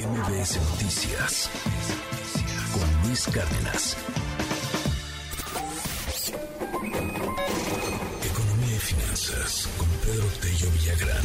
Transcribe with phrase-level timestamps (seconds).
[0.00, 1.50] MBS Noticias
[2.72, 3.96] con Luis Cárdenas.
[8.24, 11.24] Economía y finanzas con Pedro Tello Villagrán.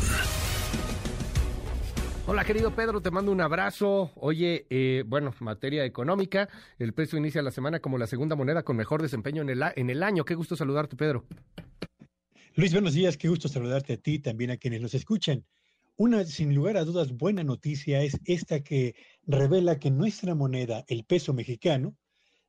[2.27, 4.11] Hola querido Pedro, te mando un abrazo.
[4.15, 8.75] Oye, eh, bueno, materia económica, el peso inicia la semana como la segunda moneda con
[8.75, 10.25] mejor desempeño en el, en el año.
[10.25, 11.23] Qué gusto saludarte, Pedro.
[12.55, 15.45] Luis, buenos días, qué gusto saludarte a ti, también a quienes nos escuchan.
[15.97, 21.05] Una, sin lugar a dudas, buena noticia es esta que revela que nuestra moneda, el
[21.05, 21.95] peso mexicano,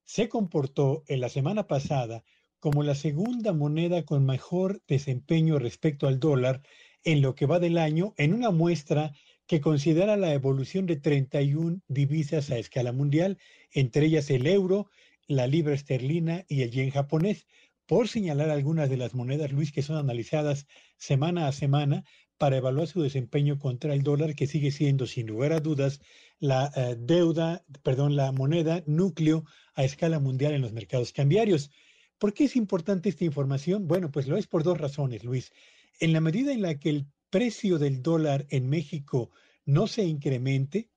[0.02, 2.24] se comportó en la semana pasada
[2.58, 6.62] como la segunda moneda con mejor desempeño respecto al dólar
[7.04, 9.12] en lo que va del año, en una muestra
[9.46, 13.38] que considera la evolución de 31 divisas a escala mundial,
[13.70, 14.90] entre ellas el euro,
[15.28, 17.46] la libra esterlina y el yen japonés,
[17.86, 22.04] por señalar algunas de las monedas, Luis, que son analizadas semana a semana
[22.38, 26.00] para evaluar su desempeño contra el dólar, que sigue siendo, sin lugar a dudas,
[26.38, 29.44] la eh, deuda, perdón, la moneda núcleo
[29.74, 31.70] a escala mundial en los mercados cambiarios.
[32.18, 33.86] ¿Por qué es importante esta información?
[33.86, 35.52] Bueno, pues lo es por dos razones, Luis.
[36.00, 39.30] En la medida en la que el precio del dólar en México
[39.64, 40.90] no se incremente,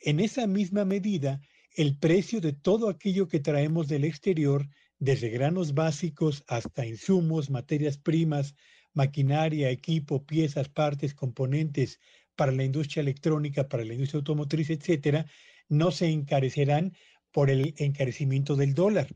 [0.00, 1.40] en esa misma medida,
[1.74, 7.98] el precio de todo aquello que traemos del exterior, desde granos básicos hasta insumos, materias
[7.98, 8.54] primas,
[8.92, 12.00] maquinaria, equipo, piezas, partes, componentes
[12.34, 15.26] para la industria electrónica, para la industria automotriz, etcétera,
[15.68, 16.94] no se encarecerán
[17.30, 19.08] por el encarecimiento del dólar.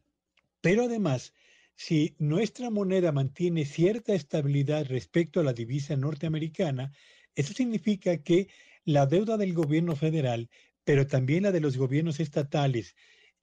[0.61, 1.33] Pero además,
[1.77, 6.93] si nuestra moneda mantiene cierta estabilidad respecto a la divisa norteamericana,
[7.35, 8.49] eso significa que
[8.85, 10.51] la deuda del gobierno federal,
[10.85, 12.97] pero también la de los gobiernos estatales,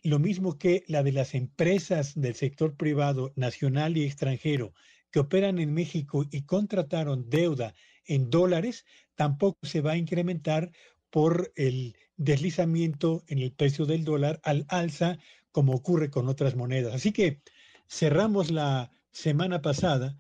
[0.08, 4.73] lo mismo que la de las empresas del sector privado nacional y extranjero,
[5.11, 7.73] que operan en México y contrataron deuda
[8.05, 10.72] en dólares, tampoco se va a incrementar
[11.09, 15.17] por el deslizamiento en el precio del dólar al alza
[15.52, 16.95] como ocurre con otras monedas.
[16.95, 17.42] Así que
[17.89, 20.17] cerramos la semana pasada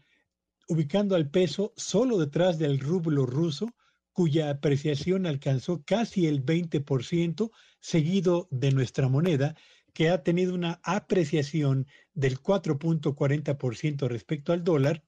[0.67, 3.69] ubicando al peso solo detrás del rublo ruso,
[4.11, 9.55] cuya apreciación alcanzó casi el 20%, seguido de nuestra moneda,
[9.97, 15.03] que ha tenido una apreciación del 4.40% respecto al dólar.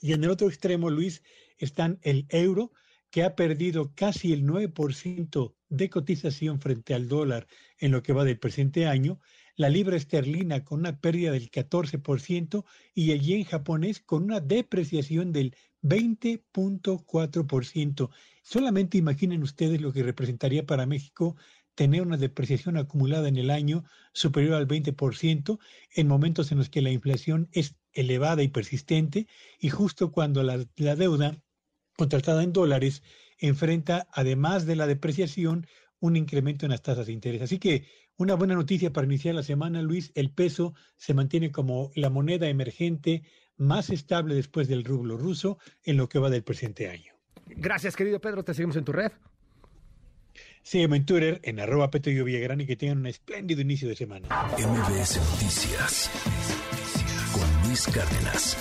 [0.00, 1.24] Y en el otro extremo, Luis,
[1.56, 2.70] están el euro,
[3.10, 7.48] que ha perdido casi el 9% de cotización frente al dólar
[7.78, 9.18] en lo que va del presente año,
[9.56, 15.32] la libra esterlina con una pérdida del 14% y el yen japonés con una depreciación
[15.32, 18.10] del 20.4%.
[18.42, 21.34] Solamente imaginen ustedes lo que representaría para México
[21.78, 25.60] tener una depreciación acumulada en el año superior al 20%
[25.94, 29.28] en momentos en los que la inflación es elevada y persistente
[29.60, 31.40] y justo cuando la, deuda
[31.96, 33.04] contratada en dólares
[33.38, 35.68] enfrenta, además de la depreciación,
[36.00, 37.42] un incremento en las tasas de interés.
[37.42, 41.92] Así que una buena noticia para iniciar la semana, Luis, el peso se mantiene como
[41.94, 43.22] la moneda emergente
[43.56, 47.14] más estable después del rublo ruso en lo que va del presente año.
[47.46, 48.42] Gracias, querido Pedro.
[48.42, 49.12] Te seguimos en tu red.
[50.68, 54.28] Sígueme en Twitter en arroba Petro Villagrán y que tengan un espléndido inicio de semana.
[54.58, 56.10] MBS Noticias
[57.32, 58.54] con Luis Cárdenas.